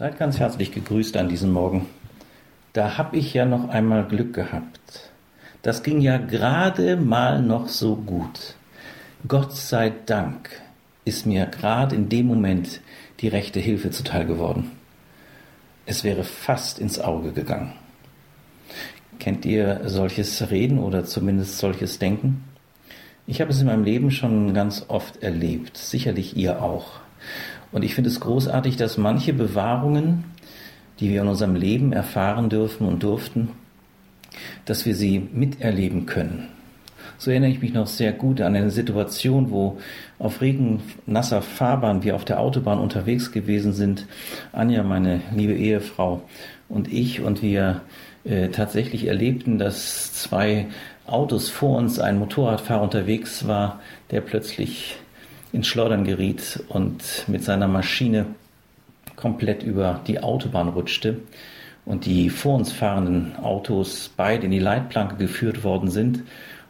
Seid 0.00 0.18
ganz 0.18 0.38
herzlich 0.38 0.72
gegrüßt 0.72 1.18
an 1.18 1.28
diesem 1.28 1.52
Morgen. 1.52 1.84
Da 2.72 2.96
habe 2.96 3.18
ich 3.18 3.34
ja 3.34 3.44
noch 3.44 3.68
einmal 3.68 4.06
Glück 4.06 4.32
gehabt. 4.32 5.10
Das 5.60 5.82
ging 5.82 6.00
ja 6.00 6.16
gerade 6.16 6.96
mal 6.96 7.42
noch 7.42 7.68
so 7.68 7.96
gut. 7.96 8.54
Gott 9.28 9.54
sei 9.54 9.92
Dank 10.06 10.48
ist 11.04 11.26
mir 11.26 11.44
gerade 11.44 11.96
in 11.96 12.08
dem 12.08 12.28
Moment 12.28 12.80
die 13.20 13.28
rechte 13.28 13.60
Hilfe 13.60 13.90
zuteil 13.90 14.24
geworden. 14.24 14.70
Es 15.84 16.02
wäre 16.02 16.24
fast 16.24 16.78
ins 16.78 16.98
Auge 16.98 17.32
gegangen. 17.32 17.74
Kennt 19.18 19.44
ihr 19.44 19.82
solches 19.84 20.50
Reden 20.50 20.78
oder 20.78 21.04
zumindest 21.04 21.58
solches 21.58 21.98
Denken? 21.98 22.44
Ich 23.26 23.42
habe 23.42 23.50
es 23.50 23.60
in 23.60 23.66
meinem 23.66 23.84
Leben 23.84 24.10
schon 24.10 24.54
ganz 24.54 24.82
oft 24.88 25.22
erlebt, 25.22 25.76
sicherlich 25.76 26.38
ihr 26.38 26.62
auch. 26.62 27.00
Und 27.72 27.84
ich 27.84 27.94
finde 27.94 28.10
es 28.10 28.20
großartig, 28.20 28.76
dass 28.76 28.98
manche 28.98 29.32
Bewahrungen, 29.32 30.24
die 30.98 31.10
wir 31.10 31.22
in 31.22 31.28
unserem 31.28 31.54
Leben 31.54 31.92
erfahren 31.92 32.48
dürfen 32.48 32.86
und 32.86 33.02
durften, 33.02 33.50
dass 34.64 34.86
wir 34.86 34.94
sie 34.94 35.28
miterleben 35.32 36.06
können. 36.06 36.48
So 37.18 37.30
erinnere 37.30 37.50
ich 37.50 37.60
mich 37.60 37.74
noch 37.74 37.86
sehr 37.86 38.12
gut 38.12 38.40
an 38.40 38.56
eine 38.56 38.70
Situation, 38.70 39.50
wo 39.50 39.78
auf 40.18 40.40
regennasser 40.40 41.42
Fahrbahn 41.42 42.02
wir 42.02 42.14
auf 42.14 42.24
der 42.24 42.40
Autobahn 42.40 42.78
unterwegs 42.78 43.30
gewesen 43.30 43.74
sind. 43.74 44.06
Anja, 44.52 44.82
meine 44.82 45.20
liebe 45.34 45.52
Ehefrau 45.52 46.22
und 46.68 46.90
ich 46.90 47.20
und 47.20 47.42
wir 47.42 47.82
äh, 48.24 48.48
tatsächlich 48.48 49.06
erlebten, 49.06 49.58
dass 49.58 50.14
zwei 50.14 50.68
Autos 51.06 51.50
vor 51.50 51.76
uns 51.76 51.98
ein 51.98 52.18
Motorradfahrer 52.18 52.82
unterwegs 52.82 53.46
war, 53.46 53.80
der 54.10 54.22
plötzlich 54.22 54.96
ins 55.52 55.66
Schleudern 55.66 56.04
geriet 56.04 56.62
und 56.68 57.24
mit 57.26 57.44
seiner 57.44 57.68
Maschine 57.68 58.26
komplett 59.16 59.62
über 59.62 60.00
die 60.06 60.22
Autobahn 60.22 60.68
rutschte 60.68 61.18
und 61.84 62.06
die 62.06 62.30
vor 62.30 62.56
uns 62.56 62.72
fahrenden 62.72 63.36
Autos 63.36 64.10
beide 64.16 64.46
in 64.46 64.52
die 64.52 64.58
Leitplanke 64.58 65.16
geführt 65.16 65.64
worden 65.64 65.90
sind 65.90 66.22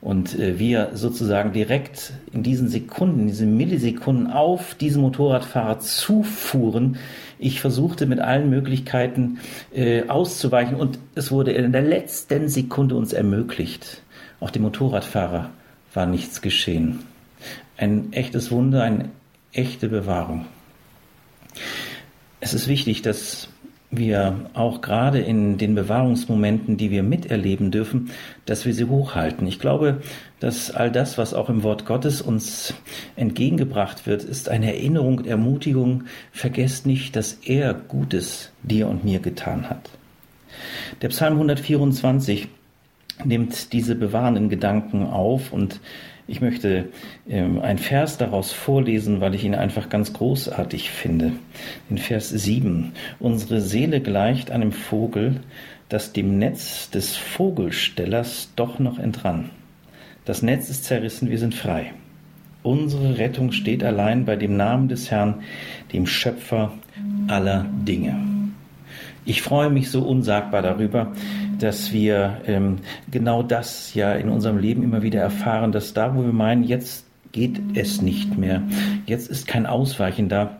und 0.00 0.38
äh, 0.38 0.58
wir 0.58 0.90
sozusagen 0.94 1.52
direkt 1.52 2.12
in 2.32 2.42
diesen 2.42 2.68
Sekunden, 2.68 3.20
in 3.20 3.26
diesen 3.28 3.56
Millisekunden 3.56 4.30
auf 4.30 4.74
diesen 4.74 5.02
Motorradfahrer 5.02 5.80
zufuhren. 5.80 6.98
Ich 7.38 7.60
versuchte 7.60 8.06
mit 8.06 8.20
allen 8.20 8.50
Möglichkeiten 8.50 9.38
äh, 9.74 10.08
auszuweichen 10.08 10.76
und 10.76 10.98
es 11.14 11.32
wurde 11.32 11.52
in 11.52 11.72
der 11.72 11.82
letzten 11.82 12.48
Sekunde 12.48 12.94
uns 12.94 13.12
ermöglicht. 13.12 14.02
Auch 14.38 14.50
dem 14.50 14.62
Motorradfahrer 14.62 15.50
war 15.94 16.06
nichts 16.06 16.42
geschehen 16.42 17.00
ein 17.76 18.12
echtes 18.12 18.50
Wunder, 18.50 18.82
eine 18.82 19.10
echte 19.52 19.88
Bewahrung. 19.88 20.46
Es 22.40 22.54
ist 22.54 22.68
wichtig, 22.68 23.02
dass 23.02 23.48
wir 23.90 24.50
auch 24.54 24.80
gerade 24.80 25.20
in 25.20 25.58
den 25.58 25.74
Bewahrungsmomenten, 25.74 26.76
die 26.76 26.90
wir 26.90 27.02
miterleben 27.02 27.70
dürfen, 27.70 28.10
dass 28.44 28.66
wir 28.66 28.74
sie 28.74 28.84
hochhalten. 28.84 29.46
Ich 29.46 29.58
glaube, 29.58 30.02
dass 30.40 30.70
all 30.70 30.90
das, 30.90 31.18
was 31.18 31.34
auch 31.34 31.48
im 31.48 31.62
Wort 31.62 31.86
Gottes 31.86 32.20
uns 32.20 32.74
entgegengebracht 33.14 34.06
wird, 34.06 34.24
ist 34.24 34.48
eine 34.48 34.74
Erinnerung 34.74 35.18
und 35.18 35.26
Ermutigung. 35.26 36.04
Vergesst 36.32 36.86
nicht, 36.86 37.16
dass 37.16 37.34
er 37.44 37.74
Gutes 37.74 38.50
dir 38.62 38.88
und 38.88 39.04
mir 39.04 39.20
getan 39.20 39.70
hat. 39.70 39.90
Der 41.02 41.08
Psalm 41.08 41.34
124 41.34 42.48
nimmt 43.24 43.72
diese 43.72 43.94
bewahrenden 43.94 44.48
Gedanken 44.48 45.06
auf 45.06 45.52
und 45.52 45.80
ich 46.28 46.40
möchte 46.40 46.88
ähm, 47.28 47.60
ein 47.60 47.78
Vers 47.78 48.18
daraus 48.18 48.52
vorlesen, 48.52 49.20
weil 49.20 49.34
ich 49.34 49.44
ihn 49.44 49.54
einfach 49.54 49.88
ganz 49.88 50.12
großartig 50.12 50.90
finde. 50.90 51.32
In 51.88 51.98
Vers 51.98 52.30
7. 52.30 52.92
Unsere 53.20 53.60
Seele 53.60 54.00
gleicht 54.00 54.50
einem 54.50 54.72
Vogel, 54.72 55.40
das 55.88 56.12
dem 56.12 56.38
Netz 56.38 56.90
des 56.90 57.16
Vogelstellers 57.16 58.50
doch 58.56 58.80
noch 58.80 58.98
entrann. 58.98 59.50
Das 60.24 60.42
Netz 60.42 60.68
ist 60.68 60.84
zerrissen, 60.84 61.30
wir 61.30 61.38
sind 61.38 61.54
frei. 61.54 61.92
Unsere 62.64 63.18
Rettung 63.18 63.52
steht 63.52 63.84
allein 63.84 64.24
bei 64.24 64.34
dem 64.34 64.56
Namen 64.56 64.88
des 64.88 65.12
Herrn, 65.12 65.42
dem 65.92 66.08
Schöpfer 66.08 66.72
aller 67.28 67.66
Dinge. 67.86 68.25
Ich 69.26 69.42
freue 69.42 69.70
mich 69.70 69.90
so 69.90 70.02
unsagbar 70.02 70.62
darüber, 70.62 71.12
dass 71.58 71.92
wir 71.92 72.40
ähm, 72.46 72.76
genau 73.10 73.42
das 73.42 73.92
ja 73.92 74.12
in 74.12 74.28
unserem 74.28 74.56
Leben 74.56 74.84
immer 74.84 75.02
wieder 75.02 75.20
erfahren, 75.20 75.72
dass 75.72 75.92
da, 75.92 76.14
wo 76.14 76.22
wir 76.22 76.32
meinen, 76.32 76.62
jetzt 76.62 77.06
geht 77.32 77.60
es 77.74 78.00
nicht 78.00 78.38
mehr, 78.38 78.62
jetzt 79.04 79.28
ist 79.28 79.48
kein 79.48 79.66
Ausweichen 79.66 80.28
da, 80.28 80.58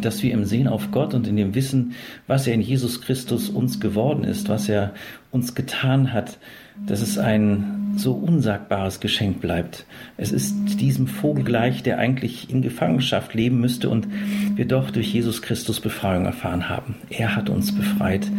dass 0.00 0.22
wir 0.22 0.32
im 0.32 0.44
Sehen 0.44 0.68
auf 0.68 0.90
Gott 0.90 1.14
und 1.14 1.26
in 1.26 1.36
dem 1.36 1.54
Wissen, 1.54 1.92
was 2.26 2.46
er 2.46 2.54
in 2.54 2.60
Jesus 2.60 3.02
Christus 3.02 3.48
uns 3.48 3.80
geworden 3.80 4.24
ist, 4.24 4.48
was 4.48 4.68
er 4.68 4.94
uns 5.30 5.54
getan 5.54 6.12
hat, 6.12 6.38
dass 6.86 7.00
es 7.00 7.18
ein 7.18 7.94
so 7.96 8.12
unsagbares 8.12 9.00
Geschenk 9.00 9.40
bleibt. 9.40 9.86
Es 10.16 10.32
ist 10.32 10.80
diesem 10.80 11.06
Vogel 11.06 11.44
gleich, 11.44 11.82
der 11.82 11.98
eigentlich 11.98 12.50
in 12.50 12.62
Gefangenschaft 12.62 13.34
leben 13.34 13.60
müsste 13.60 13.88
und 13.88 14.06
wir 14.54 14.66
doch 14.66 14.90
durch 14.90 15.12
Jesus 15.12 15.40
Christus 15.40 15.80
Befreiung 15.80 16.26
erfahren 16.26 16.68
haben. 16.68 16.96
Er 17.08 17.34
hat 17.34 17.48
uns 17.48 17.74
befreit. 17.74 18.30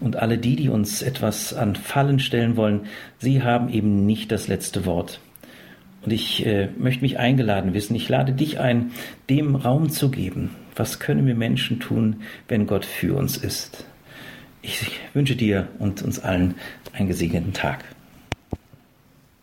Und 0.00 0.16
alle 0.16 0.38
die, 0.38 0.56
die 0.56 0.68
uns 0.68 1.02
etwas 1.02 1.52
an 1.52 1.74
Fallen 1.74 2.20
stellen 2.20 2.56
wollen, 2.56 2.82
sie 3.18 3.42
haben 3.42 3.68
eben 3.68 4.06
nicht 4.06 4.32
das 4.32 4.48
letzte 4.48 4.86
Wort. 4.86 5.20
Und 6.02 6.12
ich 6.12 6.46
äh, 6.46 6.68
möchte 6.78 7.02
mich 7.02 7.18
eingeladen 7.18 7.74
wissen, 7.74 7.94
ich 7.94 8.08
lade 8.08 8.32
dich 8.32 8.58
ein, 8.58 8.92
dem 9.28 9.54
Raum 9.54 9.90
zu 9.90 10.10
geben. 10.10 10.50
Was 10.74 10.98
können 10.98 11.26
wir 11.26 11.34
Menschen 11.34 11.78
tun, 11.78 12.22
wenn 12.48 12.66
Gott 12.66 12.86
für 12.86 13.16
uns 13.16 13.36
ist? 13.36 13.84
Ich 14.62 15.00
wünsche 15.14 15.36
dir 15.36 15.68
und 15.78 16.02
uns 16.02 16.18
allen 16.18 16.54
einen 16.92 17.08
gesegneten 17.08 17.52
Tag. 17.52 17.84